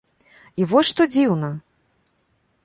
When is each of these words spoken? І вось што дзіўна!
І 0.63 0.65
вось 0.71 0.89
што 0.93 1.07
дзіўна! 1.15 1.51